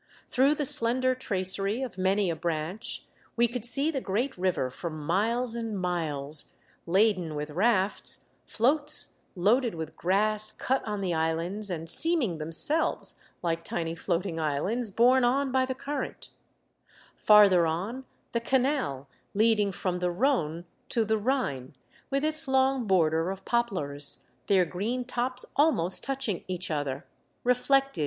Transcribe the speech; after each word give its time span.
Through 0.29 0.55
the 0.55 0.65
slender 0.65 1.13
tracery 1.13 1.83
of 1.83 1.95
many 1.95 2.31
a 2.31 2.35
branch 2.35 3.05
we 3.35 3.47
could 3.47 3.63
see 3.63 3.91
the 3.91 4.01
great 4.01 4.35
river 4.35 4.71
for 4.71 4.89
miles 4.89 5.53
and 5.53 5.79
miles, 5.79 6.47
laden 6.87 7.35
with 7.35 7.51
rafts, 7.51 8.27
floats 8.47 9.19
loaded 9.35 9.75
with 9.75 9.95
grass 9.95 10.51
cut 10.53 10.83
on 10.87 11.01
the 11.01 11.13
islands, 11.13 11.69
and 11.69 11.87
seeming 11.87 12.39
themselves 12.39 13.21
like 13.43 13.63
tiny 13.63 13.93
floating 13.93 14.39
islands 14.39 14.89
borne 14.89 15.23
on 15.23 15.51
by 15.51 15.67
the 15.67 15.75
current; 15.75 16.29
farther 17.15 17.67
on, 17.67 18.03
the 18.31 18.41
canal 18.41 19.07
leading 19.35 19.71
from 19.71 19.99
the 19.99 20.09
Rhone 20.09 20.65
to 20.89 21.05
the 21.05 21.19
Rhine— 21.19 21.75
with 22.09 22.25
its 22.25 22.47
long 22.47 22.87
border 22.87 23.29
of 23.29 23.45
poplars, 23.45 24.23
their 24.47 24.65
green 24.65 25.05
tops 25.05 25.45
almost 25.55 26.03
touching 26.03 26.43
each 26.47 26.71
other, 26.71 27.05
reflected 27.43 27.99
Alsace! 27.99 27.99